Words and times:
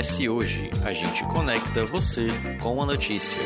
acontece 0.00 0.28
hoje. 0.28 0.70
A 0.82 0.92
gente 0.94 1.22
conecta 1.24 1.84
você 1.84 2.26
com 2.62 2.82
a 2.82 2.86
notícia. 2.86 3.38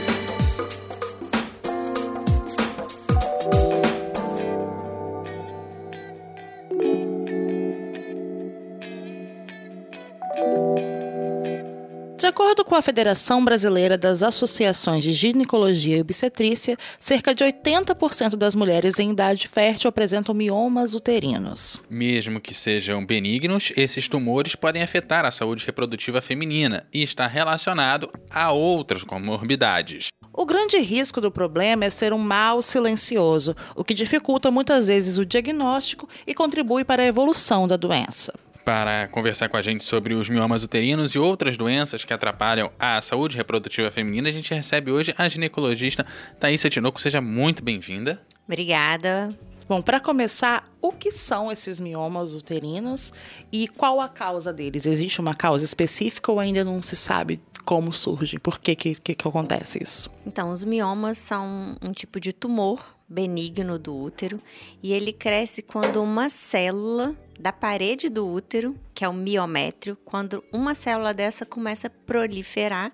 Com 12.75 12.79
a 12.79 12.83
Federação 12.83 13.45
Brasileira 13.45 13.97
das 13.97 14.21
Associações 14.21 15.05
de 15.05 15.13
Ginecologia 15.13 15.97
e 15.97 16.01
Obstetrícia, 16.01 16.77
cerca 16.99 17.33
de 17.33 17.45
80% 17.45 18.35
das 18.35 18.57
mulheres 18.57 18.99
em 18.99 19.13
idade 19.13 19.47
fértil 19.47 19.89
apresentam 19.89 20.35
miomas 20.35 20.93
uterinos. 20.93 21.81
Mesmo 21.89 22.41
que 22.41 22.53
sejam 22.53 23.07
benignos, 23.07 23.73
esses 23.77 24.09
tumores 24.09 24.57
podem 24.57 24.83
afetar 24.83 25.25
a 25.25 25.31
saúde 25.31 25.65
reprodutiva 25.65 26.21
feminina 26.21 26.85
e 26.93 27.01
está 27.01 27.29
relacionado 27.29 28.11
a 28.29 28.51
outras 28.51 29.05
comorbidades. 29.05 30.09
O 30.33 30.45
grande 30.45 30.77
risco 30.79 31.21
do 31.21 31.31
problema 31.31 31.85
é 31.85 31.91
ser 31.91 32.13
um 32.13 32.19
mal 32.19 32.61
silencioso, 32.61 33.55
o 33.77 33.85
que 33.85 33.95
dificulta 33.95 34.51
muitas 34.51 34.89
vezes 34.89 35.17
o 35.17 35.25
diagnóstico 35.25 36.09
e 36.27 36.35
contribui 36.35 36.85
para 36.85 37.05
a 37.05 37.07
evolução 37.07 37.69
da 37.69 37.77
doença. 37.77 38.35
Para 38.65 39.09
conversar 39.09 39.51
com 39.51 39.59
a 39.59 39.63
gente 39.63 39.85
sobre 39.85 40.15
os 40.15 40.27
miomas 40.31 40.63
uterinos 40.63 41.15
e 41.15 41.19
outras 41.19 41.55
doenças 41.55 42.03
que 42.03 42.15
atrapalham 42.15 42.73
a 42.79 42.99
saúde 43.03 43.37
reprodutiva 43.37 43.91
feminina, 43.91 44.31
a 44.31 44.33
gente 44.33 44.55
recebe 44.55 44.91
hoje 44.91 45.15
a 45.19 45.29
ginecologista 45.29 46.07
Thaisa 46.41 46.71
Tinoco. 46.71 46.99
Seja 46.99 47.21
muito 47.21 47.63
bem-vinda. 47.63 48.23
Obrigada. 48.49 49.29
Bom, 49.69 49.83
para 49.83 50.01
começar, 50.01 50.67
o 50.81 50.93
que 50.93 51.13
são 51.13 51.53
esses 51.53 51.79
miomas 51.79 52.35
uterinos 52.35 53.13
e 53.53 53.69
qual 53.69 54.01
a 54.01 54.09
causa 54.09 54.51
deles? 54.51 54.87
Existe 54.87 55.21
uma 55.21 55.35
causa 55.35 55.63
específica 55.63 56.33
ou 56.33 56.41
ainda 56.41 56.65
não 56.65 56.81
se 56.81 56.97
sabe 56.97 57.43
como 57.67 57.93
surgem? 57.93 58.39
Por 58.39 58.59
que, 58.59 58.75
que, 58.75 58.95
que, 58.95 59.15
que 59.15 59.29
acontece 59.29 59.83
isso? 59.83 60.11
Então, 60.27 60.51
os 60.51 60.65
miomas 60.65 61.19
são 61.19 61.77
um 61.83 61.93
tipo 61.93 62.19
de 62.19 62.33
tumor 62.33 62.95
benigno 63.15 63.79
do 63.79 63.97
útero 63.97 64.41
e 64.83 64.93
ele 64.93 65.13
cresce 65.13 65.63
quando 65.63 66.03
uma 66.03 66.29
célula 66.29 67.17
da 67.39 67.53
parede 67.53 68.09
do 68.09 68.27
útero, 68.27 68.75
que 68.93 69.05
é 69.05 69.09
o 69.09 69.15
miométrio, 69.15 69.97
quando 70.05 70.43
uma 70.53 70.75
célula 70.75 71.15
dessa 71.15 71.47
começa 71.47 71.87
a 71.87 71.91
proliferar 71.91 72.93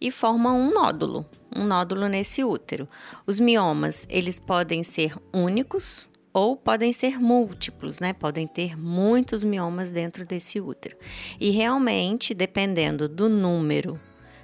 e 0.00 0.10
forma 0.10 0.52
um 0.52 0.72
nódulo, 0.72 1.26
um 1.54 1.64
nódulo 1.64 2.08
nesse 2.08 2.42
útero. 2.42 2.88
Os 3.26 3.38
miomas, 3.38 4.06
eles 4.08 4.40
podem 4.40 4.82
ser 4.82 5.14
únicos 5.32 6.08
ou 6.32 6.56
podem 6.56 6.92
ser 6.92 7.20
múltiplos, 7.20 8.00
né? 8.00 8.14
Podem 8.14 8.46
ter 8.46 8.76
muitos 8.76 9.44
miomas 9.44 9.92
dentro 9.92 10.24
desse 10.24 10.60
útero. 10.60 10.96
E 11.38 11.50
realmente, 11.50 12.32
dependendo 12.32 13.06
do 13.06 13.28
número 13.28 14.00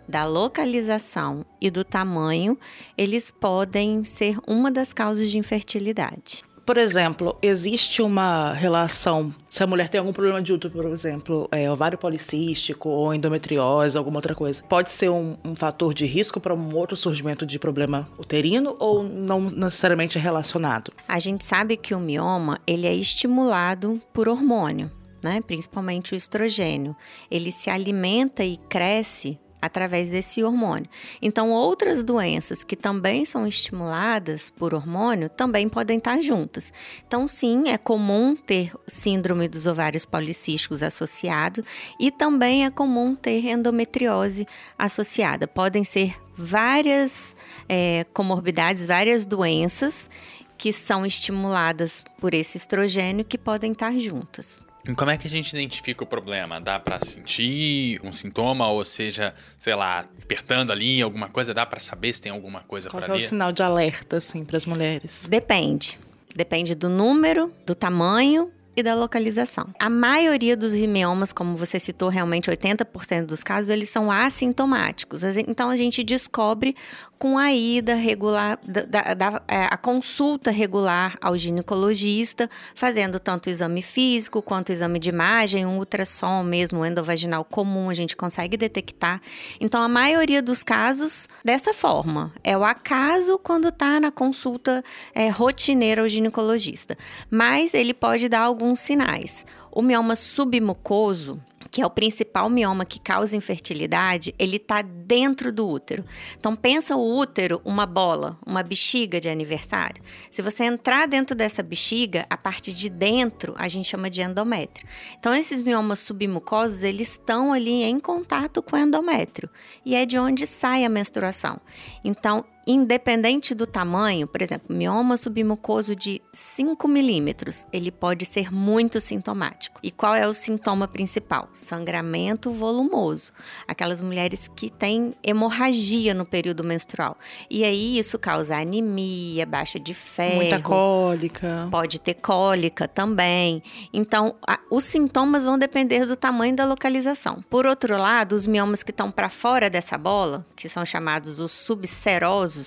da 0.09 0.25
localização 0.25 1.45
e 1.61 1.71
do 1.71 1.85
tamanho, 1.85 2.59
eles 2.97 3.31
podem 3.31 4.03
ser 4.05 4.39
uma 4.47 4.71
das 4.71 4.93
causas 4.93 5.31
de 5.31 5.39
infertilidade. 5.39 6.49
Por 6.69 6.77
exemplo, 6.77 7.35
existe 7.41 8.03
uma 8.03 8.53
relação, 8.53 9.33
se 9.49 9.63
a 9.63 9.67
mulher 9.67 9.89
tem 9.89 9.99
algum 9.99 10.13
problema 10.13 10.43
de 10.43 10.53
útero, 10.53 10.75
por 10.75 10.85
exemplo, 10.85 11.49
é, 11.51 11.71
ovário 11.71 11.97
policístico 11.97 12.91
ou 12.91 13.15
endometriose, 13.15 13.97
alguma 13.97 14.19
outra 14.19 14.35
coisa, 14.35 14.63
pode 14.65 14.91
ser 14.91 15.09
um, 15.09 15.39
um 15.43 15.55
fator 15.55 15.95
de 15.95 16.05
risco 16.05 16.39
para 16.39 16.55
um 16.55 16.77
outro 16.77 16.95
surgimento 16.95 17.47
de 17.47 17.59
problema 17.59 18.07
uterino 18.19 18.77
ou 18.79 19.03
não 19.03 19.41
necessariamente 19.41 20.19
relacionado? 20.19 20.93
A 21.09 21.19
gente 21.19 21.43
sabe 21.43 21.75
que 21.75 21.95
o 21.95 21.99
mioma 21.99 22.61
ele 22.67 22.87
é 22.87 22.95
estimulado 22.95 23.99
por 24.13 24.29
hormônio, 24.29 24.91
né? 25.25 25.41
principalmente 25.41 26.13
o 26.13 26.17
estrogênio. 26.17 26.95
Ele 27.31 27.51
se 27.51 27.71
alimenta 27.71 28.45
e 28.45 28.59
cresce 28.59 29.39
através 29.61 30.11
desse 30.11 30.43
hormônio. 30.43 30.89
Então, 31.21 31.51
outras 31.51 32.03
doenças 32.03 32.63
que 32.63 32.77
também 32.77 33.25
são 33.25 33.47
estimuladas 33.47 34.51
por 34.51 34.75
hormônio 34.75 35.29
também 35.29 35.69
podem 35.69 35.99
estar 35.99 36.21
juntas. 36.21 36.73
Então, 37.07 37.27
sim, 37.27 37.69
é 37.69 37.79
comum 37.79 38.37
ter 38.37 38.73
síndrome 38.87 39.49
dos 39.49 39.67
ovários 39.67 40.05
policísticos 40.05 40.83
associado 40.83 41.65
e 41.99 42.11
também 42.11 42.65
é 42.65 42.71
comum 42.71 43.15
ter 43.15 43.45
endometriose 43.47 44.47
associada. 44.79 45.47
Podem 45.47 45.85
ser 45.85 46.15
várias 46.37 47.35
é, 47.69 48.05
comorbidades, 48.13 48.87
várias 48.87 49.27
doenças 49.27 50.09
que 50.57 50.73
são 50.73 51.07
estimuladas 51.07 52.05
por 52.21 52.35
esse 52.35 52.57
estrogênio 52.57 53.25
que 53.25 53.39
podem 53.39 53.73
estar 53.73 53.93
juntas. 53.93 54.68
E 54.89 54.95
como 54.95 55.11
é 55.11 55.19
que 55.19 55.27
a 55.27 55.31
gente 55.31 55.53
identifica 55.53 56.03
o 56.03 56.07
problema? 56.07 56.59
Dá 56.59 56.81
para 56.81 56.99
sentir 57.05 58.01
um 58.03 58.11
sintoma, 58.11 58.71
ou 58.71 58.83
seja, 58.87 59.35
sei 59.59 59.75
lá, 59.75 60.07
apertando 60.23 60.73
ali 60.73 61.03
alguma 61.03 61.29
coisa, 61.29 61.53
dá 61.53 61.67
para 61.67 61.79
saber 61.79 62.15
se 62.15 62.23
tem 62.23 62.33
alguma 62.33 62.61
coisa 62.61 62.89
Qual 62.89 63.03
por 63.03 63.11
é 63.11 63.13
ali? 63.13 63.23
o 63.23 63.29
sinal 63.29 63.53
de 63.53 63.63
alerta, 63.63 64.17
assim, 64.17 64.47
para 64.47 64.57
as 64.57 64.65
mulheres? 64.65 65.29
Depende. 65.29 65.99
Depende 66.35 66.75
do 66.75 66.89
número, 66.89 67.53
do 67.67 67.75
tamanho 67.75 68.51
e 68.79 68.83
da 68.83 68.95
localização. 68.95 69.67
A 69.79 69.91
maioria 69.91 70.57
dos 70.57 70.73
miomas, 70.75 71.33
como 71.33 71.57
você 71.57 71.81
citou, 71.81 72.09
realmente 72.09 72.51
80% 72.51 73.27
dos 73.27 73.43
casos, 73.43 73.71
eles 73.71 73.91
são 73.91 74.11
assintomáticos. 74.11 75.23
Então 75.49 75.69
a 75.69 75.77
gente 75.77 76.05
descobre 76.05 76.77
com 77.19 77.37
a 77.37 77.53
ida 77.53 77.95
regular, 77.95 78.59
da, 78.63 79.15
da, 79.15 79.43
é, 79.49 79.65
a 79.65 79.77
consulta 79.77 80.51
regular 80.51 81.19
ao 81.21 81.37
ginecologista, 81.37 82.49
fazendo 82.75 83.19
tanto 83.19 83.49
o 83.49 83.51
exame 83.51 83.83
físico 83.83 84.41
quanto 84.41 84.69
o 84.69 84.73
exame 84.73 85.01
de 85.01 85.09
imagem, 85.09 85.67
um 85.67 85.79
ultrassom 85.79 86.45
mesmo, 86.45 86.87
endovaginal 86.87 87.45
comum, 87.45 87.91
a 87.91 87.95
gente 87.95 88.17
consegue 88.17 88.57
detectar. 88.57 89.21
Então, 89.61 89.83
a 89.83 89.89
maioria 89.89 90.41
dos 90.41 90.63
casos, 90.63 91.29
dessa 91.45 91.75
forma, 91.75 92.33
é 92.45 92.57
o 92.57 92.65
acaso 92.65 93.39
quando 93.39 93.69
está 93.69 93.99
na 93.99 94.13
consulta 94.13 94.85
é, 95.13 95.29
rotineira 95.29 96.03
ao 96.03 96.09
ginecologista. 96.09 96.97
Mas 97.29 97.75
ele 97.75 97.93
pode 97.93 98.29
dar 98.29 98.43
alguns 98.43 98.68
sinais. 98.75 99.45
O 99.71 99.83
mioma 99.83 100.17
submucoso, 100.17 101.41
que 101.71 101.83
é 101.83 101.87
o 101.87 101.91
principal 101.91 102.49
mioma 102.49 102.85
que 102.85 102.99
causa 102.99 103.37
infertilidade, 103.37 104.35
ele 104.39 104.57
está 104.57 104.83
dentro 104.83 105.53
do 105.53 105.69
útero. 105.69 106.05
Então 106.39 106.57
pensa 106.57 106.97
o 106.97 107.17
útero 107.19 107.61
uma 107.65 107.87
bola, 107.87 108.39
uma 108.47 108.63
bexiga 108.63 109.21
de 109.21 109.29
aniversário. 109.29 110.03
Se 110.31 110.43
você 110.43 110.65
entrar 110.65 111.07
dentro 111.07 111.37
dessa 111.37 111.63
bexiga, 111.63 112.27
a 112.31 112.37
parte 112.37 112.73
de 112.73 112.89
dentro 112.89 113.55
a 113.57 113.69
gente 113.69 113.89
chama 113.89 114.09
de 114.11 114.23
endométrio. 114.23 114.89
Então 115.19 115.35
esses 115.35 115.63
miomas 115.63 115.99
submucosos, 116.01 116.83
eles 116.83 117.13
estão 117.13 117.53
ali 117.53 117.83
em 117.83 118.01
contato 118.01 118.63
com 118.63 118.77
o 118.77 118.79
endométrio 118.79 119.49
e 119.85 119.95
é 119.95 120.07
de 120.07 120.19
onde 120.19 120.47
sai 120.47 120.85
a 120.85 120.89
menstruação. 120.89 121.61
Então 122.03 122.45
independente 122.69 123.55
do 123.55 123.67
tamanho, 123.67 124.27
por 124.27 124.43
exemplo, 124.43 124.77
mioma 124.77 125.17
submucoso 125.17 125.97
de 125.97 126.21
5 126.35 126.87
milímetros, 126.87 127.67
ele 127.73 127.91
pode 127.91 128.27
ser 128.27 128.53
muito 128.53 129.01
sintomático. 129.01 129.81
E 129.83 129.91
qual 129.91 130.15
é 130.15 130.29
o 130.29 130.35
sintoma 130.35 130.87
principal? 130.87 131.49
Sangramento 131.55 132.51
volumoso. 132.53 133.33
Aquelas 133.67 134.03
mulheres 134.03 134.49
que 134.55 134.69
têm 134.69 135.15
hemorragia 135.25 136.13
no 136.13 136.27
período 136.27 136.63
menstrual. 136.63 137.17
E 137.49 137.65
aí 137.65 137.99
isso 137.99 138.19
causa 138.19 138.59
anemia, 138.59 139.47
baixa 139.47 139.81
de 139.81 139.95
ferro. 139.95 140.37
Muita 140.37 140.61
cólica. 140.61 141.69
Pode 141.71 141.99
ter 141.99 142.15
cólica 142.15 142.87
também. 142.87 143.63
Então, 143.95 144.37
a, 144.47 144.59
os 144.71 144.85
sintomas 144.85 145.47
vão 145.47 145.57
depender 145.57 146.05
do 146.05 146.17
tamanho 146.17 146.55
da 146.55 146.67
localização. 146.67 147.43
Por 147.49 147.65
outro 147.65 147.97
lado, 147.97 148.35
os 148.35 148.47
miomas 148.47 148.83
que 148.83 148.91
estão 148.91 149.11
para 149.11 149.31
fora 149.31 149.71
dessa 149.71 149.97
bola, 149.97 150.45
que 150.55 150.69
são 150.69 150.85
chamados 150.85 151.41
os 151.41 151.53
subserosos, 151.53 152.58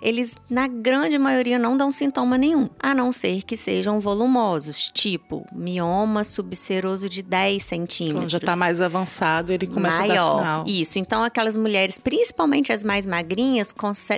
eles 0.00 0.36
na 0.48 0.66
grande 0.66 1.18
maioria 1.18 1.58
não 1.58 1.76
dão 1.76 1.90
sintoma 1.90 2.36
nenhum, 2.38 2.68
a 2.78 2.94
não 2.94 3.12
ser 3.12 3.42
que 3.42 3.56
sejam 3.56 4.00
volumosos, 4.00 4.90
tipo 4.92 5.46
mioma 5.52 6.24
subseroso 6.24 7.08
de 7.08 7.22
10 7.22 7.62
centímetros. 7.62 8.20
Quando 8.24 8.30
já 8.30 8.38
está 8.38 8.56
mais 8.56 8.80
avançado, 8.80 9.52
ele 9.52 9.66
começa 9.66 9.98
Maior. 9.98 10.12
a 10.12 10.16
dar 10.16 10.38
sinal. 10.38 10.64
Isso, 10.66 10.98
então 10.98 11.22
aquelas 11.22 11.56
mulheres, 11.56 11.98
principalmente 11.98 12.72
as 12.72 12.84
mais 12.84 13.06
magrinhas, 13.06 13.74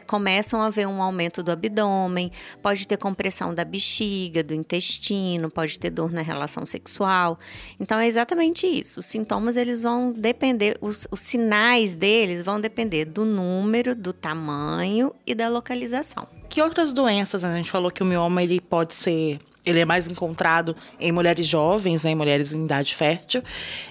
começam 0.07 0.61
a 0.63 0.71
ver 0.71 0.87
um 0.87 1.03
aumento 1.03 1.43
do 1.43 1.51
abdômen, 1.51 2.31
pode 2.63 2.87
ter 2.87 2.97
compressão 2.97 3.55
da 3.55 3.65
bexiga, 3.65 4.43
do 4.43 4.55
intestino, 4.55 5.51
pode 5.51 5.79
ter 5.79 5.91
dor 5.91 6.11
na 6.11 6.23
relação 6.23 6.65
sexual. 6.67 7.39
Então 7.79 7.99
é 7.99 8.07
exatamente 8.07 8.67
isso. 8.67 9.01
Os 9.01 9.07
sintomas 9.07 9.57
eles 9.57 9.83
vão 9.83 10.13
depender, 10.13 10.77
os, 10.81 11.07
os 11.11 11.21
sinais 11.21 11.95
deles 11.95 12.43
vão 12.43 12.61
depender 12.61 13.05
do 13.05 13.25
número, 13.25 13.95
do 13.95 14.13
tamanho 14.13 15.13
e 15.27 15.35
da 15.35 15.49
localização. 15.49 16.27
Que 16.49 16.61
outras 16.63 16.93
doenças, 16.93 17.45
a 17.45 17.57
gente 17.57 17.71
falou 17.71 17.91
que 17.91 18.03
o 18.03 18.07
mioma 18.07 18.43
ele 18.43 18.61
pode 18.61 18.95
ser 18.95 19.39
ele 19.67 19.81
é 19.81 19.85
mais 19.85 20.07
encontrado 20.07 20.77
em 20.99 21.11
mulheres 21.11 21.45
jovens, 21.45 22.05
né, 22.05 22.13
em 22.13 22.15
mulheres 22.15 22.53
em 22.53 22.65
idade 22.65 22.95
fértil. 22.95 23.43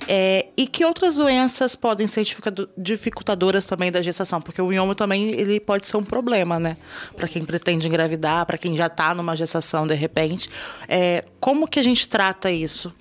É, 0.07 0.47
e 0.55 0.65
que 0.65 0.85
outras 0.85 1.15
doenças 1.15 1.75
podem 1.75 2.07
ser 2.07 2.25
dificultadoras 2.77 3.65
também 3.65 3.91
da 3.91 4.01
gestação? 4.01 4.41
Porque 4.41 4.61
o 4.61 4.67
mioma 4.67 4.95
também 4.95 5.31
ele 5.31 5.59
pode 5.59 5.85
ser 5.85 5.97
um 5.97 6.03
problema, 6.03 6.57
né? 6.57 6.77
Para 7.17 7.27
quem 7.27 7.43
pretende 7.43 7.87
engravidar, 7.87 8.45
para 8.45 8.57
quem 8.57 8.77
já 8.77 8.87
está 8.87 9.13
numa 9.13 9.35
gestação 9.35 9.85
de 9.85 9.93
repente. 9.93 10.49
É, 10.87 11.25
como 11.41 11.67
que 11.67 11.77
a 11.77 11.83
gente 11.83 12.07
trata 12.07 12.49
isso? 12.49 12.93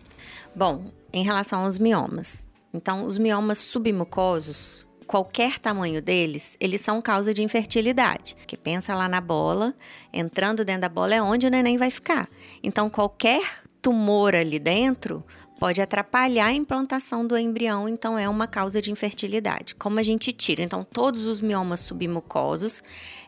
Bom, 0.54 0.90
em 1.12 1.22
relação 1.22 1.64
aos 1.64 1.78
miomas, 1.78 2.44
Então, 2.72 3.06
os 3.06 3.18
miomas 3.18 3.58
submucosos, 3.58 4.84
qualquer 5.04 5.58
tamanho 5.58 6.02
deles, 6.02 6.56
eles 6.58 6.80
são 6.80 7.00
causa 7.00 7.32
de 7.32 7.42
infertilidade. 7.42 8.34
Porque 8.36 8.56
pensa 8.56 8.94
lá 8.94 9.08
na 9.08 9.20
bola, 9.20 9.74
entrando 10.12 10.64
dentro 10.64 10.82
da 10.82 10.88
bola 10.88 11.14
é 11.14 11.22
onde 11.22 11.46
o 11.46 11.50
neném 11.50 11.76
vai 11.76 11.90
ficar. 11.90 12.28
Então, 12.62 12.90
qualquer 12.90 13.62
tumor 13.80 14.34
ali 14.34 14.58
dentro 14.58 15.24
pode 15.58 15.80
atrapalhar 15.80 16.46
a 16.46 16.52
implantação 16.52 17.26
do 17.26 17.38
embrião, 17.38 17.88
então 17.88 18.18
é 18.18 18.28
uma 18.28 18.46
causa 18.46 18.82
de 18.82 18.90
infertilidade. 18.90 19.74
Como 19.74 19.98
a 19.98 20.02
gente 20.02 20.32
tira? 20.32 20.62
Então, 20.62 20.84
todos 20.84 21.26
os 21.26 21.40
miomas 21.40 21.80
submucosos 21.80 22.82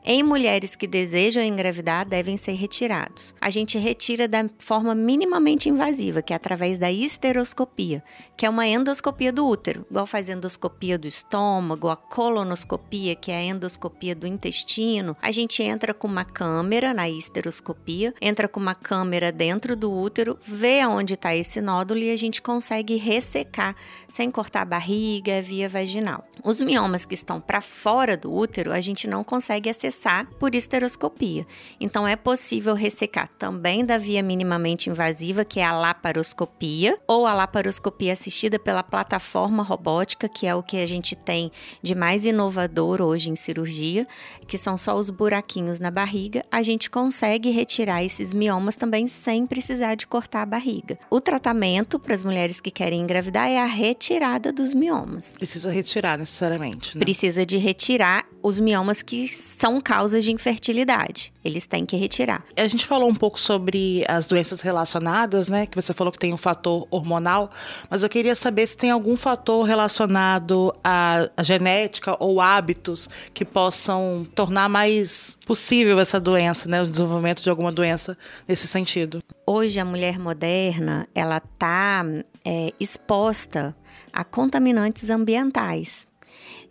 em 0.08 0.23
mulheres 0.23 0.76
que 0.76 0.87
desejam 0.87 1.43
engravidar 1.43 2.06
devem 2.06 2.37
ser 2.37 2.53
retirados. 2.53 3.35
A 3.41 3.50
gente 3.50 3.76
retira 3.76 4.29
da 4.29 4.49
forma 4.56 4.94
minimamente 4.94 5.69
invasiva, 5.69 6.23
que 6.23 6.32
é 6.32 6.37
através 6.37 6.79
da 6.79 6.93
histeroscopia, 6.93 8.05
que 8.37 8.47
é 8.47 8.49
uma 8.49 8.69
endoscopia 8.69 9.32
do 9.32 9.44
útero, 9.44 9.85
igual 9.91 10.06
faz 10.06 10.29
endoscopia 10.29 10.97
do 10.97 11.08
estômago, 11.08 11.88
a 11.88 11.97
colonoscopia, 11.97 13.17
que 13.17 13.32
é 13.32 13.38
a 13.38 13.43
endoscopia 13.43 14.14
do 14.14 14.29
intestino. 14.29 15.17
A 15.20 15.32
gente 15.32 15.61
entra 15.61 15.93
com 15.93 16.06
uma 16.06 16.25
câmera 16.25 16.94
na 16.94 17.09
histeroscopia, 17.09 18.14
entra 18.20 18.47
com 18.47 18.61
uma 18.61 18.76
câmera 18.76 19.32
dentro 19.32 19.75
do 19.75 19.93
útero, 19.93 20.38
vê 20.44 20.82
aonde 20.82 21.14
está 21.14 21.35
esse 21.35 21.61
nódulo 21.61 21.99
e 21.99 22.12
a 22.12 22.17
gente 22.17 22.41
consegue 22.41 22.94
ressecar 22.94 23.75
sem 24.06 24.31
cortar 24.31 24.62
a 24.62 24.67
barriga, 24.67 25.43
via 25.43 25.69
vaginal. 25.69 26.25
Os 26.44 26.61
miomas 26.61 27.05
que 27.05 27.14
estão 27.14 27.41
para 27.41 27.61
fora 27.61 28.17
do 28.17 28.32
útero, 28.32 28.73
a 28.73 28.81
gente 28.81 29.09
não 29.09 29.25
consegue 29.25 29.69
acessar 29.69 29.96
por 30.39 30.55
esteroscopia. 30.55 31.47
Então 31.81 32.07
é 32.07 32.17
possível 32.17 32.75
ressecar 32.75 33.29
também 33.39 33.85
da 33.85 33.99
via 33.99 34.23
minimamente 34.23 34.91
invasiva, 34.91 35.45
que 35.45 35.61
é 35.61 35.65
a 35.65 35.77
laparoscopia, 35.77 36.99
ou 37.07 37.27
a 37.27 37.35
laparoscopia 37.35 38.13
assistida 38.13 38.59
pela 38.59 38.83
plataforma 38.83 39.63
robótica, 39.63 40.29
que 40.29 40.47
é 40.47 40.55
o 40.55 40.63
que 40.63 40.77
a 40.77 40.87
gente 40.87 41.15
tem 41.15 41.51
de 41.83 41.95
mais 41.95 42.25
inovador 42.25 43.01
hoje 43.01 43.31
em 43.31 43.37
cirurgia, 43.37 44.07
que 44.47 44.59
são 44.59 44.77
só 44.77 44.95
os 44.97 45.11
buraquinhos 45.11 45.81
na 45.81 45.91
barriga. 45.91 46.45
A 46.51 46.63
gente 46.63 46.91
consegue 46.91 47.51
retirar 47.51 48.05
esses 48.05 48.33
miomas 48.33 48.77
também 48.77 49.09
sem 49.09 49.47
precisar 49.47 49.95
de 49.95 50.07
cortar 50.07 50.43
a 50.43 50.47
barriga. 50.47 50.99
O 51.11 51.21
tratamento 51.21 51.99
para 51.99 52.15
as 52.15 52.23
mulheres 52.23 52.61
que 52.61 52.71
querem 52.71 53.01
engravidar 53.01 53.49
é 53.49 53.59
a 53.59 53.67
retirada 53.67 54.53
dos 54.53 54.75
miomas. 54.75 55.35
Precisa 55.35 55.71
retirar 55.71 56.19
necessariamente. 56.19 56.97
Né? 56.97 57.05
Precisa 57.05 57.47
de 57.47 57.57
retirar 57.57 58.27
os 58.47 58.61
miomas 58.61 59.03
que 59.03 59.27
são 59.27 59.81
causas 59.81 60.25
de 60.25 60.31
infertilidade. 60.31 61.33
Eles 61.45 61.67
têm 61.67 61.85
que 61.85 61.97
retirar. 61.97 62.45
A 62.57 62.69
gente 62.69 62.87
falou 62.87 63.11
um 63.11 63.15
pouco 63.15 63.41
sobre 63.41 64.05
as 64.07 64.29
doenças 64.29 64.61
relacionadas, 64.61 65.49
né? 65.49 65.67
Que 65.67 65.75
você 65.75 65.93
falou 65.93 66.13
que 66.13 66.19
tem 66.19 66.33
um 66.33 66.37
fator 66.37 66.87
hormonal, 66.89 67.51
mas 67.91 68.05
eu 68.05 68.09
queria 68.09 68.37
saber 68.37 68.69
se 68.69 68.77
tem 68.77 68.93
algum 68.93 69.17
fator 69.17 69.65
relacionado 69.65 70.73
à, 70.85 71.29
genética 71.43 72.17
ou 72.21 72.41
hábitos 72.41 73.11
que 73.35 73.45
possam 73.45 74.25
tornar 74.33 74.69
mais 74.69 75.37
possível 75.45 75.99
essa 75.99 76.21
doença, 76.21 76.69
né? 76.69 76.81
O 76.81 76.87
desenvolvimento 76.87 77.43
de 77.43 77.51
alguma 77.51 77.73
doença 77.73 78.17
nesse 78.47 78.69
sentido. 78.69 79.21
Hoje 79.45 79.81
a 79.81 79.85
mulher 79.85 80.21
moderna 80.21 81.09
ela 81.13 81.39
está 81.39 82.05
é, 82.45 82.73
exposta 82.79 83.77
a 84.13 84.23
contaminantes 84.23 85.11
ambientais. 85.11 86.07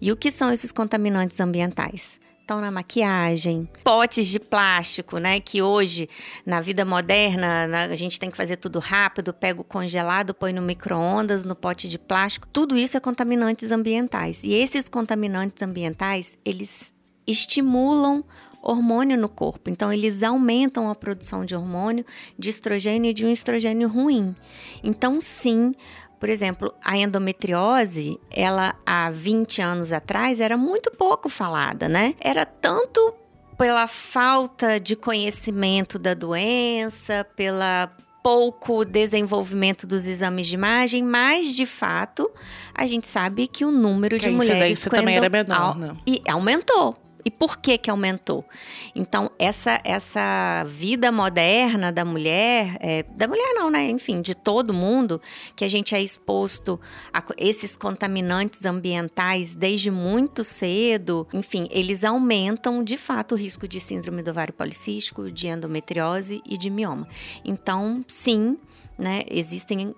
E 0.05 0.11
o 0.11 0.15
que 0.15 0.29
são 0.29 0.53
esses 0.53 0.71
contaminantes 0.71 1.39
ambientais? 1.39 2.19
estão 2.39 2.61
na 2.61 2.69
maquiagem, 2.69 3.67
potes 3.83 4.27
de 4.27 4.39
plástico, 4.39 5.17
né? 5.17 5.39
Que 5.39 5.63
hoje, 5.63 6.07
na 6.45 6.61
vida 6.61 6.85
moderna, 6.85 7.87
a 7.89 7.95
gente 7.95 8.19
tem 8.19 8.29
que 8.29 8.37
fazer 8.37 8.57
tudo 8.57 8.77
rápido, 8.77 9.33
pega 9.33 9.61
o 9.61 9.63
congelado, 9.63 10.31
põe 10.31 10.53
no 10.53 10.61
micro-ondas, 10.61 11.43
no 11.43 11.55
pote 11.55 11.89
de 11.89 11.97
plástico. 11.97 12.47
Tudo 12.53 12.77
isso 12.77 12.95
é 12.95 12.99
contaminantes 12.99 13.71
ambientais. 13.71 14.43
E 14.43 14.53
esses 14.53 14.87
contaminantes 14.87 15.63
ambientais, 15.63 16.37
eles 16.45 16.93
estimulam 17.25 18.23
hormônio 18.61 19.17
no 19.17 19.29
corpo. 19.29 19.69
Então, 19.69 19.91
eles 19.93 20.23
aumentam 20.23 20.89
a 20.89 20.95
produção 20.95 21.45
de 21.45 21.55
hormônio, 21.55 22.05
de 22.37 22.49
estrogênio 22.51 23.09
e 23.09 23.13
de 23.13 23.25
um 23.25 23.29
estrogênio 23.29 23.87
ruim. 23.87 24.35
Então, 24.83 25.21
sim, 25.21 25.73
por 26.25 26.29
exemplo, 26.31 26.73
a 26.83 26.97
endometriose, 26.97 28.19
ela 28.31 28.73
há 28.83 29.11
20 29.11 29.61
anos 29.61 29.93
atrás 29.93 30.39
era 30.39 30.57
muito 30.57 30.89
pouco 30.89 31.29
falada, 31.29 31.87
né? 31.87 32.15
Era 32.19 32.47
tanto 32.47 33.13
pela 33.55 33.85
falta 33.85 34.79
de 34.79 34.95
conhecimento 34.95 35.99
da 35.99 36.15
doença, 36.15 37.27
pela 37.35 37.95
pouco 38.23 38.83
desenvolvimento 38.83 39.85
dos 39.85 40.07
exames 40.07 40.47
de 40.47 40.55
imagem, 40.55 41.03
mas 41.03 41.55
de 41.55 41.63
fato 41.63 42.27
a 42.73 42.87
gente 42.87 43.05
sabe 43.05 43.45
que 43.47 43.63
o 43.63 43.69
número 43.69 44.17
que 44.17 44.27
de 44.27 44.31
mulheres 44.31 44.83
com 44.83 44.95
também 44.95 45.17
era 45.17 45.29
menor, 45.29 45.77
né? 45.77 45.95
e 46.07 46.23
aumentou. 46.27 46.97
E 47.25 47.31
por 47.31 47.57
que 47.57 47.75
que 47.75 47.89
aumentou? 47.89 48.45
Então, 48.93 49.31
essa, 49.39 49.81
essa 49.83 50.63
vida 50.67 51.11
moderna 51.11 51.91
da 51.91 52.05
mulher, 52.05 52.77
é, 52.79 53.01
da 53.01 53.27
mulher 53.27 53.55
não, 53.55 53.67
né? 53.67 53.89
Enfim, 53.89 54.21
de 54.21 54.35
todo 54.35 54.71
mundo, 54.71 55.19
que 55.55 55.65
a 55.65 55.67
gente 55.67 55.95
é 55.95 56.01
exposto 56.01 56.79
a 57.11 57.23
esses 57.39 57.75
contaminantes 57.75 58.63
ambientais 58.63 59.55
desde 59.55 59.89
muito 59.89 60.43
cedo, 60.43 61.27
enfim, 61.33 61.67
eles 61.71 62.03
aumentam 62.03 62.83
de 62.83 62.95
fato 62.95 63.33
o 63.33 63.37
risco 63.37 63.67
de 63.67 63.79
síndrome 63.79 64.21
do 64.21 64.29
ovário 64.29 64.53
policístico, 64.53 65.31
de 65.31 65.47
endometriose 65.47 66.43
e 66.47 66.55
de 66.59 66.69
mioma. 66.69 67.07
Então, 67.43 68.05
sim, 68.07 68.55
né, 68.99 69.23
existem 69.31 69.95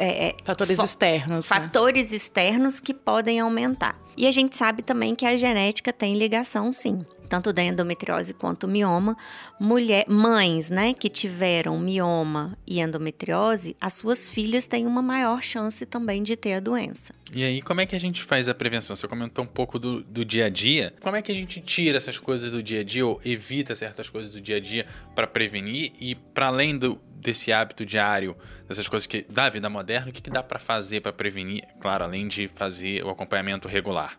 é, 0.00 0.28
é, 0.28 0.36
fatores 0.44 0.78
externos. 0.78 1.48
Né? 1.48 1.60
Fatores 1.60 2.10
né? 2.10 2.16
externos 2.16 2.80
que 2.80 2.94
podem 2.94 3.38
aumentar. 3.38 4.00
E 4.16 4.26
a 4.26 4.30
gente 4.30 4.56
sabe 4.56 4.82
também 4.82 5.14
que 5.14 5.26
a 5.26 5.36
genética 5.36 5.92
tem 5.92 6.16
ligação, 6.16 6.72
sim. 6.72 7.04
Tanto 7.30 7.52
da 7.52 7.62
endometriose 7.62 8.34
quanto 8.34 8.66
mioma. 8.66 9.16
Mulher, 9.58 10.04
mães, 10.08 10.68
né, 10.68 10.92
que 10.92 11.08
tiveram 11.08 11.78
mioma 11.78 12.58
e 12.66 12.80
endometriose, 12.80 13.76
as 13.80 13.92
suas 13.92 14.28
filhas 14.28 14.66
têm 14.66 14.84
uma 14.84 15.00
maior 15.00 15.40
chance 15.40 15.86
também 15.86 16.24
de 16.24 16.34
ter 16.36 16.54
a 16.54 16.60
doença. 16.60 17.14
E 17.32 17.44
aí, 17.44 17.62
como 17.62 17.80
é 17.80 17.86
que 17.86 17.94
a 17.94 18.00
gente 18.00 18.24
faz 18.24 18.48
a 18.48 18.54
prevenção? 18.54 18.96
Você 18.96 19.06
comentou 19.06 19.44
um 19.44 19.46
pouco 19.46 19.78
do, 19.78 20.02
do 20.02 20.24
dia 20.24 20.46
a 20.46 20.48
dia. 20.48 20.92
Como 21.00 21.14
é 21.14 21.22
que 21.22 21.30
a 21.30 21.34
gente 21.34 21.60
tira 21.60 21.98
essas 21.98 22.18
coisas 22.18 22.50
do 22.50 22.60
dia 22.60 22.80
a 22.80 22.84
dia 22.84 23.06
ou 23.06 23.20
evita 23.24 23.76
certas 23.76 24.10
coisas 24.10 24.32
do 24.32 24.40
dia 24.40 24.56
a 24.56 24.60
dia 24.60 24.84
para 25.14 25.28
prevenir? 25.28 25.92
E 26.00 26.16
para 26.16 26.48
além 26.48 26.76
do, 26.76 27.00
desse 27.14 27.52
hábito 27.52 27.86
diário, 27.86 28.36
dessas 28.66 28.88
coisas 28.88 29.06
que 29.06 29.24
da 29.30 29.48
vida 29.48 29.70
moderna, 29.70 30.10
o 30.10 30.12
que, 30.12 30.20
que 30.20 30.30
dá 30.30 30.42
para 30.42 30.58
fazer 30.58 31.00
para 31.00 31.12
prevenir? 31.12 31.62
Claro, 31.80 32.02
além 32.02 32.26
de 32.26 32.48
fazer 32.48 33.04
o 33.04 33.10
acompanhamento 33.10 33.68
regular. 33.68 34.18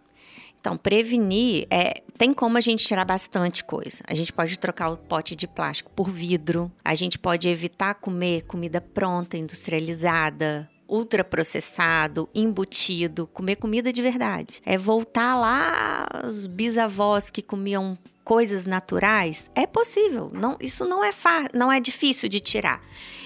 Então, 0.62 0.78
prevenir 0.78 1.66
é 1.72 2.04
tem 2.18 2.36
como 2.36 2.56
a 2.56 2.62
gente 2.62 2.86
tirar 2.86 3.04
bastante 3.04 3.64
coisa. 3.64 4.04
A 4.08 4.14
gente 4.14 4.32
pode 4.32 4.60
trocar 4.60 4.90
o 4.90 4.98
pote 4.98 5.36
de 5.36 5.48
plástico 5.48 5.92
por 5.96 6.08
vidro. 6.08 6.72
A 6.86 6.94
gente 6.94 7.18
pode 7.18 7.50
evitar 7.50 7.96
comer 7.96 8.46
comida 8.46 8.80
pronta, 8.80 9.38
industrializada, 9.38 10.70
ultraprocessado, 10.88 12.30
embutido, 12.36 13.26
comer 13.26 13.56
comida 13.56 13.92
de 13.92 14.04
verdade. 14.04 14.62
É 14.64 14.78
voltar 14.78 15.36
lá 15.36 16.08
os 16.28 16.46
bisavós 16.46 17.32
que 17.32 17.42
comiam 17.42 17.98
coisas 18.24 18.66
naturais, 18.66 19.50
é 19.56 19.66
possível. 19.66 20.30
Não, 20.34 20.58
isso 20.60 20.86
não 20.86 21.04
é 21.04 21.12
não 21.54 21.72
é 21.72 21.80
difícil 21.80 22.30
de 22.30 22.40
tirar. 22.40 22.82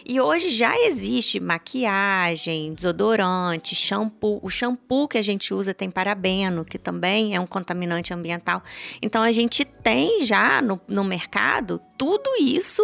E 0.07 0.21
hoje 0.21 0.51
já 0.51 0.77
existe 0.81 1.39
maquiagem, 1.39 2.73
desodorante, 2.75 3.73
shampoo. 3.73 4.39
O 4.43 4.49
shampoo 4.49 5.07
que 5.07 5.17
a 5.17 5.21
gente 5.21 5.51
usa 5.51 5.73
tem 5.73 5.89
parabeno, 5.89 6.63
que 6.63 6.77
também 6.77 7.35
é 7.35 7.39
um 7.39 7.47
contaminante 7.47 8.13
ambiental. 8.13 8.61
Então 9.01 9.23
a 9.23 9.31
gente 9.31 9.65
tem 9.65 10.23
já 10.23 10.61
no, 10.61 10.79
no 10.87 11.03
mercado 11.03 11.81
tudo 11.97 12.29
isso 12.39 12.83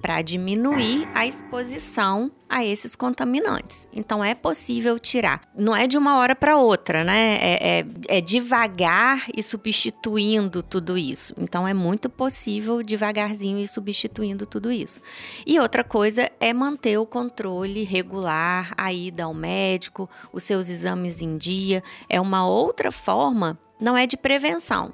para 0.00 0.22
diminuir 0.22 1.08
a 1.14 1.26
exposição 1.26 2.30
a 2.48 2.64
esses 2.64 2.96
contaminantes. 2.96 3.86
Então 3.92 4.24
é 4.24 4.34
possível 4.34 4.98
tirar. 4.98 5.42
Não 5.56 5.76
é 5.76 5.86
de 5.86 5.96
uma 5.96 6.16
hora 6.16 6.34
para 6.34 6.56
outra, 6.56 7.04
né? 7.04 7.38
É, 7.40 7.78
é, 7.78 7.86
é, 8.08 8.20
devagar 8.20 9.26
e 9.36 9.40
substituindo 9.40 10.62
tudo 10.62 10.98
isso. 10.98 11.32
Então 11.38 11.66
é 11.66 11.72
muito 11.72 12.10
possível 12.10 12.82
devagarzinho 12.82 13.58
ir 13.58 13.68
substituindo 13.68 14.46
tudo 14.46 14.72
isso. 14.72 15.00
E 15.46 15.60
outra 15.60 15.84
coisa 15.84 16.28
é 16.40 16.52
manter 16.52 16.98
o 16.98 17.06
controle 17.06 17.84
regular, 17.84 18.72
a 18.76 18.92
ida 18.92 19.24
ao 19.24 19.34
médico, 19.34 20.10
os 20.32 20.42
seus 20.42 20.68
exames 20.68 21.22
em 21.22 21.36
dia. 21.36 21.84
É 22.08 22.20
uma 22.20 22.44
outra 22.44 22.90
forma, 22.90 23.56
não 23.80 23.96
é 23.96 24.06
de 24.08 24.16
prevenção, 24.16 24.92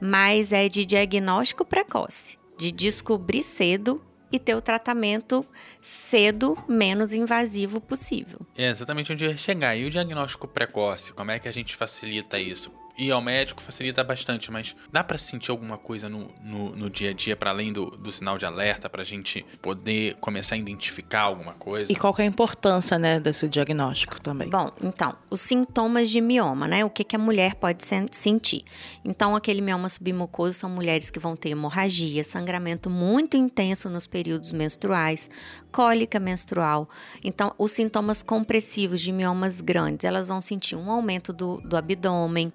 mas 0.00 0.52
é 0.52 0.68
de 0.68 0.84
diagnóstico 0.84 1.64
precoce, 1.64 2.36
de 2.58 2.72
descobrir 2.72 3.44
cedo 3.44 4.02
e 4.30 4.38
ter 4.38 4.54
o 4.54 4.60
tratamento 4.60 5.46
cedo, 5.80 6.56
menos 6.68 7.14
invasivo 7.14 7.80
possível. 7.80 8.40
É 8.56 8.68
exatamente 8.68 9.12
onde 9.12 9.24
eu 9.24 9.30
ia 9.30 9.36
chegar. 9.36 9.76
E 9.76 9.84
o 9.84 9.90
diagnóstico 9.90 10.48
precoce, 10.48 11.12
como 11.12 11.30
é 11.30 11.38
que 11.38 11.48
a 11.48 11.52
gente 11.52 11.76
facilita 11.76 12.38
isso? 12.38 12.70
Ir 12.96 13.10
ao 13.10 13.20
médico 13.20 13.62
facilita 13.62 14.02
bastante, 14.02 14.50
mas 14.50 14.74
dá 14.90 15.04
para 15.04 15.18
sentir 15.18 15.50
alguma 15.50 15.76
coisa 15.76 16.08
no, 16.08 16.30
no, 16.42 16.74
no, 16.74 16.90
dia 16.90 17.10
a 17.10 17.12
dia, 17.12 17.36
para 17.36 17.50
além 17.50 17.72
do, 17.72 17.90
do 17.90 18.10
sinal 18.10 18.38
de 18.38 18.46
alerta, 18.46 18.88
pra 18.88 19.04
gente 19.04 19.44
poder 19.60 20.14
começar 20.14 20.54
a 20.54 20.58
identificar 20.58 21.22
alguma 21.22 21.52
coisa? 21.54 21.92
E 21.92 21.96
qual 21.96 22.14
é 22.18 22.22
a 22.22 22.26
importância, 22.26 22.98
né, 22.98 23.20
desse 23.20 23.48
diagnóstico 23.48 24.20
também? 24.20 24.48
Bom, 24.48 24.70
então, 24.82 25.14
os 25.30 25.40
sintomas 25.40 26.10
de 26.10 26.20
mioma, 26.20 26.66
né? 26.66 26.84
O 26.84 26.90
que, 26.90 27.04
que 27.04 27.16
a 27.16 27.18
mulher 27.18 27.54
pode 27.56 27.84
sentir? 28.10 28.64
Então, 29.04 29.36
aquele 29.36 29.60
mioma 29.60 29.88
submucoso 29.88 30.58
são 30.58 30.70
mulheres 30.70 31.10
que 31.10 31.18
vão 31.18 31.36
ter 31.36 31.50
hemorragia, 31.50 32.24
sangramento 32.24 32.88
muito 32.88 33.36
intenso 33.36 33.90
nos 33.90 34.06
períodos 34.06 34.52
menstruais, 34.52 35.28
cólica 35.70 36.18
menstrual. 36.18 36.88
Então, 37.22 37.52
os 37.58 37.72
sintomas 37.72 38.22
compressivos 38.22 39.00
de 39.00 39.12
miomas 39.12 39.60
grandes, 39.60 40.04
elas 40.04 40.28
vão 40.28 40.40
sentir 40.40 40.76
um 40.76 40.90
aumento 40.90 41.32
do, 41.32 41.60
do 41.60 41.76
abdômen, 41.76 42.52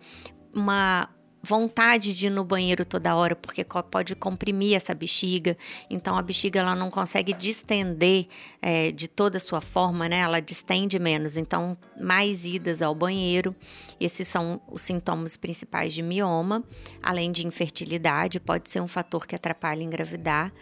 uma 0.53 1.09
vontade 1.43 2.15
de 2.15 2.27
ir 2.27 2.29
no 2.29 2.43
banheiro 2.43 2.85
toda 2.85 3.15
hora, 3.15 3.35
porque 3.35 3.65
pode 3.89 4.15
comprimir 4.15 4.75
essa 4.75 4.93
bexiga. 4.93 5.57
Então 5.89 6.15
a 6.15 6.21
bexiga 6.21 6.59
ela 6.59 6.75
não 6.75 6.91
consegue 6.91 7.33
distender 7.33 8.27
é, 8.61 8.91
de 8.91 9.07
toda 9.07 9.37
a 9.37 9.39
sua 9.39 9.59
forma, 9.59 10.07
né? 10.07 10.19
Ela 10.19 10.39
distende 10.39 10.99
menos. 10.99 11.37
Então, 11.37 11.77
mais 11.99 12.45
idas 12.45 12.81
ao 12.81 12.93
banheiro. 12.93 13.55
Esses 13.99 14.27
são 14.27 14.61
os 14.69 14.81
sintomas 14.81 15.35
principais 15.35 15.93
de 15.93 16.01
mioma, 16.01 16.63
além 17.01 17.31
de 17.31 17.45
infertilidade, 17.45 18.39
pode 18.39 18.69
ser 18.69 18.81
um 18.81 18.87
fator 18.87 19.25
que 19.25 19.35
atrapalha 19.35 19.83
engravidar. 19.83 20.53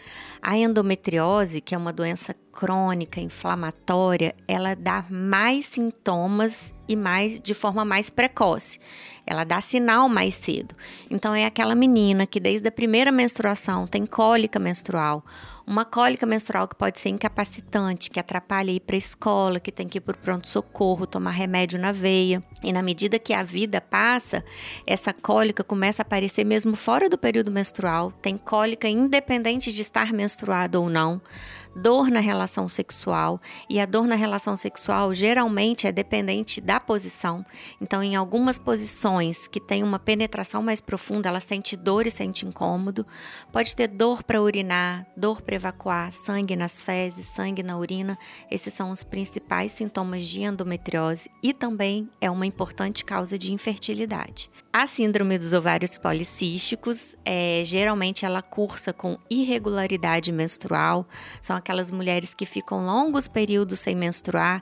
A 0.42 0.58
endometriose, 0.58 1.62
que 1.62 1.76
é 1.76 1.78
uma 1.78 1.92
doença 1.92 2.34
crônica, 2.52 3.22
inflamatória, 3.22 4.36
ela 4.48 4.76
dá 4.76 5.06
mais 5.10 5.66
sintomas 5.66 6.76
e 6.88 6.96
mais 6.96 7.40
de 7.40 7.54
forma 7.54 7.86
mais 7.86 8.10
precoce. 8.10 8.80
Ela 9.26 9.44
dá 9.44 9.62
sinal 9.62 10.10
mais 10.10 10.36
cedo. 10.36 10.76
Então 11.10 11.36
é 11.36 11.46
aquela 11.46 11.76
menina 11.76 12.26
que 12.26 12.40
desde 12.40 12.68
a 12.68 12.72
primeira 12.72 13.12
menstruação 13.12 13.86
tem 13.86 14.06
cólica 14.06 14.58
menstrual, 14.60 15.24
uma 15.70 15.86
cólica 15.86 16.26
menstrual 16.26 16.68
que 16.68 16.76
pode 16.76 17.00
ser 17.00 17.10
incapacitante, 17.10 18.10
que 18.10 18.20
atrapalha 18.20 18.72
ir 18.72 18.80
para 18.80 18.96
a 18.96 18.98
escola, 18.98 19.60
que 19.60 19.72
tem 19.72 19.88
que 19.88 20.00
ir 20.00 20.02
para 20.02 20.16
o 20.16 20.18
pronto-socorro, 20.18 21.06
tomar 21.06 21.30
remédio 21.30 21.80
na 21.80 21.92
veia. 21.92 22.44
E 22.64 22.74
na 22.74 22.82
medida 22.82 23.20
que 23.20 23.36
a 23.36 23.44
vida 23.44 23.80
passa, 23.80 24.44
essa 24.88 25.14
cólica 25.14 25.64
começa 25.64 26.02
a 26.02 26.04
aparecer 26.04 26.44
mesmo 26.44 26.76
fora 26.76 27.08
do 27.08 27.20
período 27.20 27.52
menstrual. 27.52 28.12
Tem 28.12 28.36
cólica 28.36 28.90
independente 28.90 29.72
de 29.72 29.84
estar 29.84 30.12
menstruada 30.12 30.80
ou 30.80 30.90
não 30.90 31.22
dor 31.80 32.10
na 32.12 32.20
relação 32.20 32.68
sexual, 32.68 33.42
e 33.70 33.80
a 33.80 33.86
dor 33.86 34.06
na 34.06 34.16
relação 34.16 34.56
sexual 34.56 35.14
geralmente 35.14 35.88
é 35.88 35.92
dependente 35.92 36.60
da 36.60 36.80
posição. 36.80 37.46
Então, 37.82 38.04
em 38.04 38.16
algumas 38.16 38.60
posições 38.60 39.48
que 39.48 39.60
tem 39.60 39.82
uma 39.82 39.98
penetração 39.98 40.62
mais 40.62 40.82
profunda, 40.82 41.30
ela 41.30 41.40
sente 41.40 41.78
dor 41.78 42.06
e 42.06 42.12
sente 42.12 42.46
incômodo. 42.46 43.08
Pode 43.52 43.76
ter 43.76 43.88
dor 43.88 44.24
para 44.24 44.42
urinar, 44.42 45.08
dor 45.16 45.42
para 45.42 45.56
evacuar, 45.56 46.12
sangue 46.12 46.56
nas 46.56 46.84
fezes, 46.84 47.28
sangue 47.28 47.64
na 47.64 47.78
urina. 47.78 48.18
Esses 48.52 48.74
são 48.74 48.92
os 48.92 49.04
principais 49.04 49.72
sintomas 49.72 50.26
de 50.26 50.42
endometriose 50.42 51.30
e 51.42 51.54
também 51.54 52.10
é 52.20 52.30
uma 52.30 52.46
importante 52.46 53.06
causa 53.06 53.38
de 53.38 53.54
infertilidade. 53.54 54.52
A 54.72 54.86
síndrome 54.86 55.36
dos 55.36 55.52
ovários 55.52 55.98
policísticos, 55.98 57.16
é, 57.26 57.64
geralmente 57.66 58.24
ela 58.24 58.40
cursa 58.40 58.94
com 58.94 59.18
irregularidade 59.28 60.32
menstrual, 60.32 61.08
são 61.42 61.56
aquelas 61.56 61.90
mulheres 61.90 62.36
que 62.36 62.46
ficam 62.46 62.86
longos 62.86 63.28
períodos 63.28 63.80
sem 63.80 63.96
menstruar, 63.96 64.62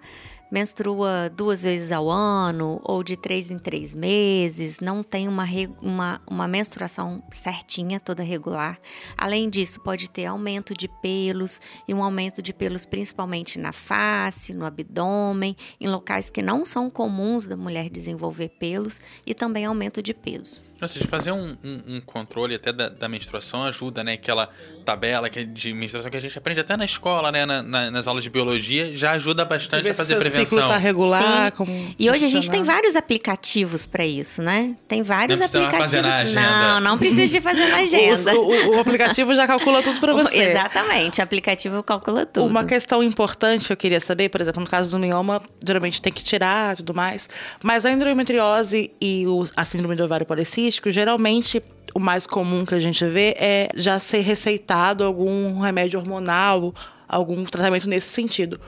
menstrua 0.51 1.29
duas 1.29 1.63
vezes 1.63 1.91
ao 1.91 2.09
ano 2.09 2.79
ou 2.83 3.03
de 3.03 3.17
três 3.17 3.51
em 3.51 3.59
três 3.59 3.95
meses, 3.95 4.79
não 4.79 5.03
tem 5.03 5.27
uma, 5.27 5.45
uma, 5.81 6.21
uma 6.27 6.47
menstruação 6.47 7.23
certinha, 7.31 7.99
toda 7.99 8.23
regular. 8.23 8.79
Além 9.17 9.49
disso, 9.49 9.79
pode 9.81 10.09
ter 10.09 10.25
aumento 10.25 10.73
de 10.73 10.87
pelos 10.87 11.61
e 11.87 11.93
um 11.93 12.03
aumento 12.03 12.41
de 12.41 12.53
pelos 12.53 12.85
principalmente 12.85 13.59
na 13.59 13.71
face, 13.71 14.53
no 14.53 14.65
abdômen, 14.65 15.55
em 15.79 15.87
locais 15.87 16.29
que 16.29 16.41
não 16.41 16.65
são 16.65 16.89
comuns 16.89 17.47
da 17.47 17.57
mulher 17.57 17.89
desenvolver 17.89 18.49
pelos 18.49 19.01
e 19.25 19.33
também 19.33 19.65
aumento 19.65 20.01
de 20.01 20.13
peso. 20.13 20.66
Ou 20.81 20.87
seja, 20.87 21.07
fazer 21.07 21.31
um, 21.31 21.55
um, 21.63 21.95
um 21.95 22.01
controle 22.01 22.55
até 22.55 22.71
da, 22.71 22.89
da, 22.89 23.07
menstruação 23.07 23.63
ajuda, 23.63 24.03
né? 24.03 24.13
Aquela 24.13 24.47
tabela 24.85 25.29
que, 25.29 25.43
de 25.43 25.73
menstruação 25.73 26.11
que 26.11 26.17
a 26.17 26.21
gente 26.21 26.37
aprende 26.37 26.59
até 26.59 26.77
na 26.77 26.85
escola, 26.85 27.31
né? 27.31 27.45
Na, 27.45 27.63
na, 27.63 27.91
nas 27.91 28.07
aulas 28.07 28.23
de 28.23 28.29
biologia, 28.29 28.95
já 28.95 29.11
ajuda 29.11 29.43
bastante 29.43 29.89
a 29.89 29.93
fazer 29.95 30.13
se 30.15 30.19
prevenção. 30.19 30.43
O 30.43 30.61
ciclo 30.61 30.67
tá 30.67 30.77
regular, 30.77 31.51
Sim. 31.51 31.57
como 31.57 31.95
E 31.97 32.09
hoje 32.09 32.25
a 32.25 32.29
gente 32.29 32.49
tem 32.49 32.63
vários 32.63 32.95
aplicativos 32.95 33.87
para 33.87 34.05
isso, 34.05 34.41
né? 34.41 34.75
Tem 34.87 35.01
vários 35.01 35.39
não 35.39 35.47
aplicativos. 35.47 35.79
Fazer 35.79 36.01
na 36.01 36.17
agenda. 36.17 36.41
Não, 36.41 36.79
não 36.79 36.97
precisa 36.97 37.27
de 37.27 37.41
fazer 37.41 37.67
na 37.67 37.77
agenda. 37.81 38.35
o, 38.35 38.45
o, 38.45 38.75
o, 38.75 38.79
aplicativo 38.79 39.33
já 39.33 39.47
calcula 39.47 39.81
tudo 39.81 39.99
para 39.99 40.13
você. 40.15 40.37
Exatamente, 40.37 41.19
o 41.19 41.23
aplicativo 41.23 41.83
calcula 41.83 42.25
tudo. 42.25 42.45
Uma 42.45 42.63
questão 42.63 43.01
importante 43.01 43.71
eu 43.71 43.77
queria 43.77 43.99
saber, 43.99 44.29
por 44.29 44.41
exemplo, 44.41 44.61
no 44.61 44.67
caso 44.67 44.91
do 44.91 44.99
mioma, 44.99 45.41
geralmente 45.65 46.01
tem 46.01 46.13
que 46.13 46.23
tirar 46.23 46.75
tudo 46.75 46.93
mais, 46.93 47.29
mas 47.63 47.85
a 47.85 47.91
endometriose 47.91 48.91
e 49.01 49.25
o, 49.27 49.43
a 49.55 49.65
síndrome 49.65 49.95
do 49.95 50.03
ovário 50.03 50.25
policístico, 50.25 50.66
geralmente 50.87 51.61
o 51.93 51.99
mais 51.99 52.27
comum 52.27 52.65
que 52.65 52.75
a 52.75 52.79
gente 52.79 53.03
vê 53.05 53.35
é 53.37 53.69
já 53.75 53.99
ser 53.99 54.19
receitado 54.19 55.03
algum 55.03 55.59
remédio 55.59 55.99
hormonal, 55.99 56.73
algum 57.07 57.43
tratamento 57.45 57.87
nesse 57.87 58.09
sentido. 58.09 58.59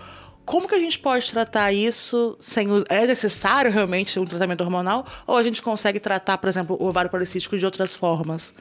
Como 0.46 0.68
que 0.68 0.74
a 0.74 0.79
gente 0.79 0.98
pode 0.98 1.29
tratar 1.29 1.72
isso 1.72 2.36
sem 2.39 2.72
usar? 2.72 2.88
É 2.89 3.06
necessário 3.06 3.72
realmente 3.72 4.20
um 4.20 4.25
tratamento 4.25 4.62
hormonal? 4.62 5.06
Ou 5.27 5.38
a 5.38 5.44
gente 5.44 5.62
consegue 5.62 6.00
tratar, 6.00 6.39
por 6.39 6.48
exemplo, 6.48 6.75
o 6.79 6.88
ovário 6.88 7.12
policístico 7.12 7.56
de 7.56 7.65
outras 7.65 7.94
formas? 7.94 8.51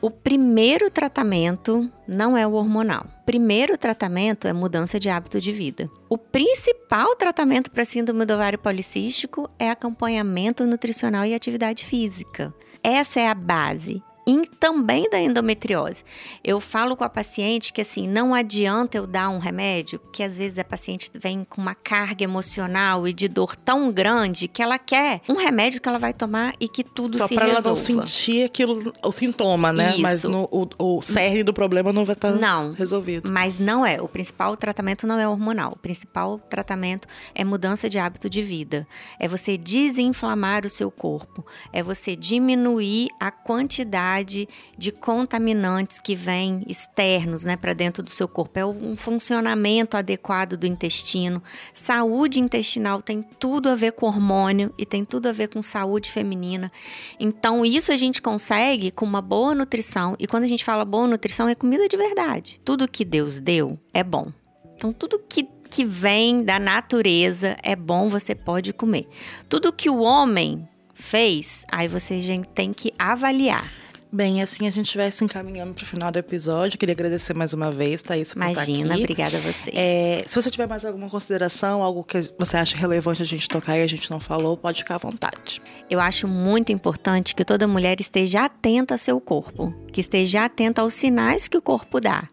O 0.00 0.10
primeiro 0.10 0.90
tratamento 0.90 1.90
não 2.08 2.36
é 2.38 2.46
o 2.46 2.52
hormonal. 2.52 3.06
O 3.22 3.24
primeiro 3.26 3.76
tratamento 3.76 4.48
é 4.48 4.52
mudança 4.52 4.98
de 4.98 5.10
hábito 5.10 5.40
de 5.40 5.52
vida. 5.52 5.90
O 6.08 6.16
principal 6.16 7.14
tratamento 7.16 7.70
para 7.70 7.84
síndrome 7.84 8.24
do 8.24 8.34
ovário 8.34 8.58
policístico 8.58 9.50
é 9.58 9.70
acompanhamento 9.70 10.66
nutricional 10.66 11.24
e 11.26 11.34
atividade 11.34 11.84
física. 11.84 12.54
Essa 12.88 13.18
é 13.18 13.28
a 13.28 13.34
base 13.34 14.00
e 14.26 14.44
também 14.58 15.08
da 15.08 15.20
endometriose. 15.20 16.02
Eu 16.42 16.58
falo 16.58 16.96
com 16.96 17.04
a 17.04 17.08
paciente 17.08 17.72
que 17.72 17.80
assim, 17.80 18.08
não 18.08 18.34
adianta 18.34 18.98
eu 18.98 19.06
dar 19.06 19.28
um 19.28 19.38
remédio, 19.38 20.00
porque 20.00 20.22
às 20.22 20.38
vezes 20.38 20.58
a 20.58 20.64
paciente 20.64 21.08
vem 21.14 21.44
com 21.44 21.60
uma 21.60 21.76
carga 21.76 22.24
emocional 22.24 23.06
e 23.06 23.12
de 23.12 23.28
dor 23.28 23.54
tão 23.54 23.92
grande 23.92 24.48
que 24.48 24.60
ela 24.60 24.78
quer 24.78 25.20
um 25.28 25.34
remédio 25.34 25.80
que 25.80 25.88
ela 25.88 25.98
vai 25.98 26.12
tomar 26.12 26.54
e 26.58 26.68
que 26.68 26.82
tudo 26.82 27.18
Só 27.18 27.28
se 27.28 27.34
pra 27.34 27.44
resolva. 27.44 27.68
ela 27.68 27.68
não 27.68 27.76
sentir 27.76 28.44
aquilo, 28.44 28.92
o 29.00 29.12
sintoma, 29.12 29.72
né? 29.72 29.92
Isso. 29.92 30.00
Mas 30.00 30.24
no, 30.24 30.48
o, 30.50 30.68
o 30.78 31.02
cerne 31.02 31.44
do 31.44 31.54
problema 31.54 31.92
não 31.92 32.04
vai 32.04 32.14
estar 32.14 32.32
tá 32.32 32.38
não, 32.38 32.72
resolvido. 32.72 33.30
Mas 33.30 33.60
não 33.60 33.86
é. 33.86 34.02
O 34.02 34.08
principal 34.08 34.56
tratamento 34.56 35.06
não 35.06 35.20
é 35.20 35.28
hormonal. 35.28 35.72
O 35.72 35.78
principal 35.78 36.38
tratamento 36.50 37.06
é 37.32 37.44
mudança 37.44 37.88
de 37.88 37.98
hábito 37.98 38.28
de 38.28 38.42
vida. 38.42 38.88
É 39.20 39.28
você 39.28 39.56
desinflamar 39.56 40.66
o 40.66 40.68
seu 40.68 40.90
corpo. 40.90 41.46
É 41.72 41.80
você 41.80 42.16
diminuir 42.16 43.08
a 43.20 43.30
quantidade 43.30 44.15
quantidade 44.16 44.48
de 44.76 44.92
contaminantes 44.92 45.98
que 45.98 46.14
vêm 46.14 46.64
externos 46.66 47.44
né, 47.44 47.56
para 47.56 47.72
dentro 47.72 48.02
do 48.02 48.10
seu 48.10 48.28
corpo. 48.28 48.58
É 48.58 48.64
um 48.64 48.96
funcionamento 48.96 49.96
adequado 49.96 50.56
do 50.56 50.66
intestino. 50.66 51.42
Saúde 51.72 52.40
intestinal 52.40 53.02
tem 53.02 53.22
tudo 53.22 53.68
a 53.68 53.74
ver 53.74 53.92
com 53.92 54.06
hormônio 54.06 54.72
e 54.78 54.86
tem 54.86 55.04
tudo 55.04 55.28
a 55.28 55.32
ver 55.32 55.48
com 55.48 55.60
saúde 55.60 56.10
feminina. 56.10 56.70
Então, 57.18 57.64
isso 57.64 57.92
a 57.92 57.96
gente 57.96 58.22
consegue 58.22 58.90
com 58.90 59.04
uma 59.04 59.22
boa 59.22 59.54
nutrição. 59.54 60.16
E 60.18 60.26
quando 60.26 60.44
a 60.44 60.48
gente 60.48 60.64
fala 60.64 60.84
boa 60.84 61.06
nutrição, 61.06 61.48
é 61.48 61.54
comida 61.54 61.88
de 61.88 61.96
verdade. 61.96 62.60
Tudo 62.64 62.88
que 62.88 63.04
Deus 63.04 63.40
deu 63.40 63.78
é 63.92 64.02
bom. 64.02 64.32
Então, 64.76 64.92
tudo 64.92 65.22
que 65.28 65.48
que 65.68 65.84
vem 65.84 66.44
da 66.44 66.60
natureza 66.60 67.56
é 67.60 67.74
bom, 67.74 68.08
você 68.08 68.36
pode 68.36 68.72
comer. 68.72 69.08
Tudo 69.48 69.72
que 69.72 69.90
o 69.90 69.98
homem 69.98 70.66
fez, 70.96 71.66
aí 71.70 71.86
você 71.86 72.18
tem 72.54 72.72
que 72.72 72.92
avaliar. 72.98 73.70
Bem, 74.12 74.40
assim 74.40 74.66
a 74.66 74.70
gente 74.70 74.96
vai 74.96 75.10
se 75.10 75.24
encaminhando 75.24 75.74
para 75.74 75.82
o 75.82 75.86
final 75.86 76.10
do 76.10 76.18
episódio. 76.18 76.78
Queria 76.78 76.92
agradecer 76.94 77.34
mais 77.34 77.52
uma 77.52 77.70
vez, 77.72 78.02
Thaís, 78.02 78.32
por 78.32 78.42
Imagina, 78.42 78.82
estar 78.82 78.94
aqui. 78.94 79.02
obrigada 79.02 79.36
a 79.36 79.40
vocês. 79.40 79.76
É, 79.76 80.24
se 80.26 80.34
você 80.40 80.50
tiver 80.50 80.66
mais 80.66 80.84
alguma 80.84 81.10
consideração, 81.10 81.82
algo 81.82 82.04
que 82.04 82.18
você 82.38 82.56
acha 82.56 82.76
relevante 82.78 83.20
a 83.20 83.24
gente 83.24 83.48
tocar 83.48 83.76
e 83.76 83.82
a 83.82 83.86
gente 83.86 84.10
não 84.10 84.20
falou, 84.20 84.56
pode 84.56 84.78
ficar 84.82 84.94
à 84.94 84.98
vontade. 84.98 85.60
Eu 85.90 86.00
acho 86.00 86.26
muito 86.28 86.72
importante 86.72 87.34
que 87.34 87.44
toda 87.44 87.66
mulher 87.66 88.00
esteja 88.00 88.44
atenta 88.44 88.94
ao 88.94 88.98
seu 88.98 89.20
corpo, 89.20 89.74
que 89.96 90.00
esteja 90.02 90.44
atenta 90.44 90.82
aos 90.82 90.92
sinais 90.92 91.48
que 91.48 91.56
o 91.56 91.62
corpo 91.62 91.98
dá. 91.98 92.28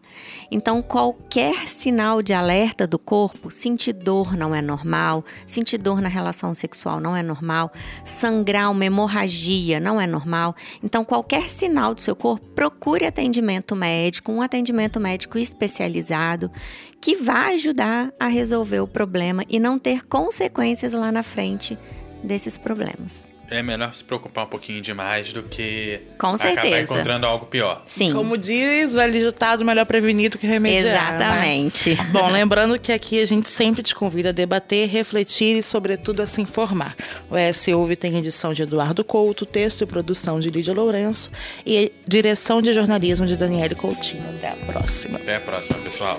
Então, 0.50 0.82
qualquer 0.82 1.66
sinal 1.66 2.20
de 2.20 2.34
alerta 2.34 2.86
do 2.86 2.98
corpo, 2.98 3.50
sentir 3.50 3.94
dor 3.94 4.36
não 4.36 4.54
é 4.54 4.60
normal, 4.60 5.24
sentir 5.46 5.78
dor 5.78 6.02
na 6.02 6.10
relação 6.10 6.54
sexual 6.54 7.00
não 7.00 7.16
é 7.16 7.22
normal, 7.22 7.72
sangrar 8.04 8.70
uma 8.70 8.84
hemorragia 8.84 9.80
não 9.80 9.98
é 9.98 10.06
normal. 10.06 10.54
Então, 10.82 11.06
qualquer 11.06 11.48
sinal 11.48 11.94
do 11.94 12.02
seu 12.02 12.14
corpo, 12.14 12.46
procure 12.48 13.06
atendimento 13.06 13.74
médico, 13.74 14.30
um 14.30 14.42
atendimento 14.42 15.00
médico 15.00 15.38
especializado 15.38 16.52
que 17.00 17.16
vai 17.16 17.54
ajudar 17.54 18.12
a 18.20 18.26
resolver 18.26 18.80
o 18.80 18.86
problema 18.86 19.42
e 19.48 19.58
não 19.58 19.78
ter 19.78 20.04
consequências 20.04 20.92
lá 20.92 21.10
na 21.10 21.22
frente 21.22 21.78
desses 22.22 22.58
problemas. 22.58 23.33
É 23.50 23.62
melhor 23.62 23.94
se 23.94 24.02
preocupar 24.02 24.44
um 24.44 24.48
pouquinho 24.48 24.80
demais 24.80 25.32
do 25.32 25.42
que 25.42 26.00
Com 26.18 26.28
acabar 26.28 26.38
certeza. 26.38 26.80
encontrando 26.82 27.26
algo 27.26 27.46
pior. 27.46 27.82
Sim. 27.86 28.12
Como 28.12 28.36
diz 28.38 28.92
o 28.94 28.96
velho 28.96 29.12
ditado, 29.26 29.64
melhor 29.64 29.84
prevenido 29.86 30.38
que 30.38 30.46
remediar. 30.46 30.84
né? 31.12 31.16
Exatamente. 31.16 31.94
Bom, 32.12 32.30
lembrando 32.30 32.78
que 32.78 32.92
aqui 32.92 33.20
a 33.20 33.26
gente 33.26 33.48
sempre 33.48 33.82
te 33.82 33.94
convida 33.94 34.30
a 34.30 34.32
debater, 34.32 34.88
refletir 34.88 35.56
e, 35.56 35.62
sobretudo, 35.62 36.22
a 36.22 36.26
se 36.26 36.40
informar. 36.40 36.96
O 37.30 37.36
ES 37.36 37.68
Ouve 37.68 37.96
tem 37.96 38.16
edição 38.16 38.52
de 38.52 38.62
Eduardo 38.62 39.04
Couto, 39.04 39.44
texto 39.46 39.82
e 39.82 39.86
produção 39.86 40.40
de 40.40 40.50
Lídia 40.50 40.72
Lourenço 40.74 41.30
e 41.66 41.92
direção 42.08 42.60
de 42.62 42.72
jornalismo 42.72 43.26
de 43.26 43.36
Daniele 43.36 43.74
Coutinho. 43.74 44.24
Até 44.36 44.50
a 44.50 44.56
próxima. 44.56 45.18
Até 45.18 45.36
a 45.36 45.40
próxima, 45.40 45.78
pessoal. 45.78 46.18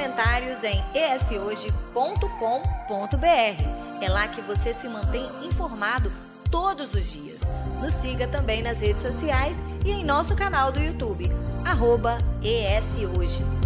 Comentários 0.00 0.64
em 0.64 0.82
eshoje.com.br. 0.94 1.62
É 4.00 4.08
lá 4.08 4.28
que 4.28 4.40
você 4.40 4.72
se 4.72 4.88
mantém 4.88 5.28
informado 5.44 6.10
todos 6.50 6.94
os 6.94 7.12
dias. 7.12 7.40
Nos 7.82 7.92
siga 7.92 8.26
também 8.26 8.62
nas 8.62 8.80
redes 8.80 9.02
sociais 9.02 9.58
e 9.84 9.90
em 9.90 10.02
nosso 10.02 10.34
canal 10.34 10.72
do 10.72 10.80
YouTube, 10.80 11.30
arroba 11.66 12.16
ESHoje. 12.42 13.59